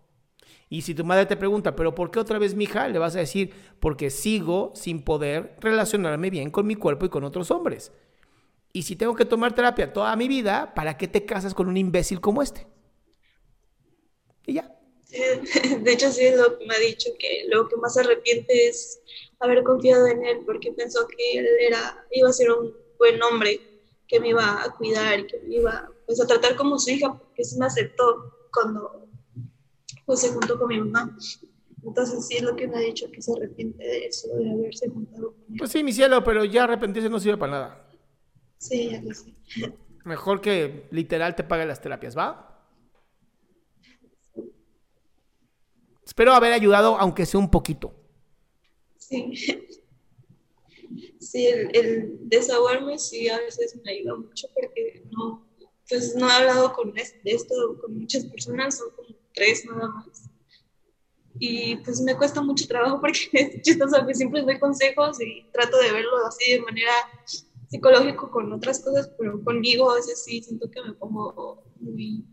Y 0.73 0.81
si 0.81 0.95
tu 0.95 1.05
madre 1.05 1.27
te 1.27 1.37
pregunta, 1.37 1.75
¿pero 1.75 1.93
por 1.93 2.09
qué 2.09 2.17
otra 2.17 2.39
vez 2.39 2.55
mi 2.55 2.63
hija? 2.63 2.87
Le 2.87 2.97
vas 2.97 3.15
a 3.15 3.19
decir, 3.19 3.53
porque 3.79 4.09
sigo 4.09 4.71
sin 4.73 5.03
poder 5.03 5.55
relacionarme 5.59 6.31
bien 6.31 6.49
con 6.49 6.65
mi 6.65 6.73
cuerpo 6.73 7.05
y 7.05 7.09
con 7.09 7.23
otros 7.23 7.51
hombres. 7.51 7.91
Y 8.71 8.81
si 8.81 8.95
tengo 8.95 9.13
que 9.15 9.23
tomar 9.23 9.53
terapia 9.53 9.93
toda 9.93 10.15
mi 10.15 10.27
vida, 10.27 10.73
¿para 10.73 10.97
qué 10.97 11.07
te 11.07 11.27
casas 11.27 11.53
con 11.53 11.67
un 11.67 11.77
imbécil 11.77 12.19
como 12.19 12.41
este? 12.41 12.65
Y 14.47 14.53
ya. 14.53 14.75
De 15.81 15.93
hecho, 15.93 16.09
sí 16.09 16.23
lo 16.35 16.57
que 16.57 16.65
me 16.65 16.73
ha 16.73 16.79
dicho, 16.79 17.11
que 17.19 17.45
lo 17.49 17.69
que 17.69 17.75
más 17.75 17.95
arrepiente 17.95 18.67
es 18.67 18.99
haber 19.41 19.61
confiado 19.61 20.07
en 20.07 20.25
él, 20.25 20.39
porque 20.43 20.71
pensó 20.71 21.05
que 21.05 21.37
él 21.37 21.47
era, 21.67 22.03
iba 22.13 22.29
a 22.29 22.33
ser 22.33 22.49
un 22.49 22.75
buen 22.97 23.21
hombre, 23.21 23.61
que 24.07 24.19
me 24.19 24.29
iba 24.29 24.63
a 24.63 24.71
cuidar 24.71 25.27
que 25.27 25.39
me 25.41 25.57
iba 25.57 25.87
pues, 26.07 26.19
a 26.19 26.25
tratar 26.25 26.55
como 26.55 26.79
su 26.79 26.89
hija, 26.89 27.15
porque 27.15 27.43
sí 27.43 27.59
me 27.59 27.67
aceptó 27.67 28.49
cuando 28.51 29.02
pues, 30.05 30.21
se 30.21 30.29
juntó 30.29 30.57
con 30.57 30.67
mi 30.67 30.79
mamá. 30.79 31.17
Entonces 31.85 32.27
sí 32.27 32.37
es 32.37 32.43
lo 32.43 32.55
que 32.55 32.67
me 32.67 32.77
ha 32.77 32.79
dicho, 32.79 33.11
que 33.11 33.21
se 33.21 33.33
arrepiente 33.33 33.83
de 33.83 34.05
eso, 34.05 34.29
de 34.35 34.51
haberse 34.51 34.87
juntado 34.89 35.33
con 35.33 35.41
él. 35.49 35.55
Pues 35.57 35.71
sí, 35.71 35.83
mi 35.83 35.91
cielo, 35.91 36.23
pero 36.23 36.45
ya 36.45 36.63
arrepentirse 36.63 37.09
no 37.09 37.19
sirve 37.19 37.37
para 37.37 37.51
nada. 37.51 37.91
Sí, 38.57 38.89
ya 38.91 39.01
lo 39.01 39.13
sé. 39.13 39.33
Mejor 40.05 40.39
que 40.41 40.87
literal 40.91 41.35
te 41.35 41.43
pague 41.43 41.65
las 41.65 41.81
terapias, 41.81 42.17
¿va? 42.17 42.49
Espero 46.05 46.33
haber 46.33 46.53
ayudado, 46.53 46.97
aunque 46.97 47.25
sea 47.25 47.39
un 47.39 47.49
poquito. 47.49 47.93
Sí. 48.97 49.33
Sí, 51.19 51.47
el, 51.47 51.75
el 51.75 52.29
desahogarme 52.29 52.99
sí 52.99 53.27
a 53.29 53.39
veces 53.39 53.79
me 53.83 53.91
ayuda 53.91 54.15
mucho 54.17 54.47
porque 54.53 55.03
no, 55.11 55.47
pues 55.89 56.15
no 56.15 56.29
he 56.29 56.31
hablado 56.31 56.73
con 56.73 56.93
de 56.93 57.03
esto 57.23 57.77
con 57.81 57.97
muchas 57.97 58.25
personas, 58.25 58.77
son 58.77 58.89
como 58.95 59.12
tres 59.33 59.65
nada 59.65 59.87
más. 59.89 60.29
Y 61.39 61.77
pues 61.77 62.01
me 62.01 62.15
cuesta 62.15 62.41
mucho 62.41 62.67
trabajo 62.67 62.99
porque 63.01 63.19
es 63.33 63.61
chistoso, 63.61 63.97
que 63.97 64.03
pues, 64.03 64.17
siempre 64.17 64.41
doy 64.41 64.59
consejos 64.59 65.19
y 65.21 65.45
trato 65.51 65.77
de 65.77 65.91
verlo 65.91 66.25
así 66.27 66.51
de 66.51 66.61
manera 66.61 66.91
psicológica 67.67 68.29
con 68.29 68.51
otras 68.53 68.79
cosas, 68.81 69.11
pero 69.17 69.43
conmigo 69.43 69.91
a 69.91 69.95
veces 69.95 70.23
sí 70.23 70.43
siento 70.43 70.69
que 70.69 70.81
me 70.83 70.93
pongo 70.93 71.63
muy 71.79 72.23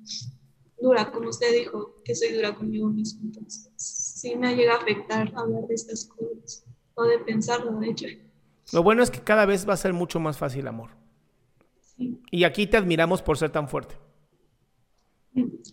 dura, 0.78 1.10
como 1.10 1.30
usted 1.30 1.52
dijo, 1.54 2.02
que 2.04 2.14
soy 2.14 2.32
dura 2.32 2.54
conmigo 2.54 2.88
mismo. 2.88 3.22
Entonces, 3.24 3.70
sí 3.76 4.36
me 4.36 4.54
llega 4.54 4.74
a 4.74 4.78
afectar 4.78 5.32
hablar 5.34 5.66
de 5.66 5.74
estas 5.74 6.04
cosas 6.06 6.64
o 6.94 7.04
de 7.04 7.18
pensarlo, 7.20 7.78
de 7.80 7.88
hecho. 7.88 8.06
Lo 8.72 8.82
bueno 8.82 9.02
es 9.02 9.10
que 9.10 9.20
cada 9.20 9.46
vez 9.46 9.68
va 9.68 9.74
a 9.74 9.78
ser 9.78 9.92
mucho 9.92 10.20
más 10.20 10.36
fácil 10.36 10.66
amor. 10.66 10.90
Y 12.30 12.44
aquí 12.44 12.66
te 12.66 12.76
admiramos 12.76 13.22
por 13.22 13.36
ser 13.36 13.50
tan 13.50 13.68
fuerte. 13.68 13.96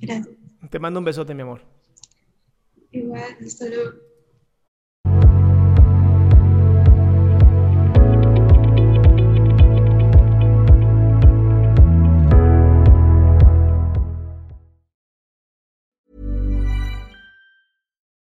Gracias. 0.02 0.37
Te 0.70 0.80
mando 0.80 1.00
un 1.00 1.06
besote, 1.06 1.34
mi 1.34 1.44
amor. 1.44 1.62
Igual, 2.92 3.38
hasta 3.46 3.66
luego. 3.66 4.08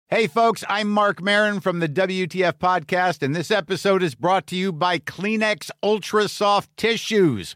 Hey, 0.08 0.28
folks, 0.28 0.64
I'm 0.70 0.90
Mark 0.90 1.22
Marin 1.22 1.60
from 1.60 1.80
the 1.80 1.90
WTF 1.90 2.54
Podcast, 2.54 3.22
and 3.22 3.36
this 3.36 3.52
episode 3.52 4.02
is 4.02 4.16
brought 4.16 4.48
to 4.48 4.56
you 4.56 4.72
by 4.72 5.00
Kleenex 5.00 5.72
Ultra 5.84 6.30
Soft 6.30 6.70
Tissues 6.78 7.56